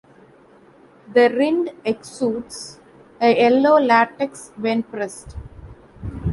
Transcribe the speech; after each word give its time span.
The 1.13 1.29
rind 1.29 1.73
exudes 1.85 2.79
a 3.21 3.37
yellow 3.39 3.79
latex 3.79 4.51
when 4.57 4.81
pressed. 4.81 5.35